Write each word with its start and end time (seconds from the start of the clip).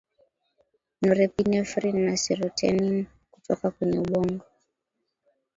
norepinephrine 1.01 2.01
na 2.07 2.15
serotonin 2.17 3.05
kutoka 3.31 3.71
kwenye 3.71 3.97
ubongo 4.03 4.43